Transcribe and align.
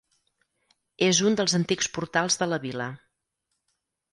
És 1.09 1.19
un 1.31 1.37
dels 1.41 1.55
antics 1.59 1.91
portals 1.99 2.39
de 2.45 2.49
la 2.55 2.59
vila. 2.65 2.89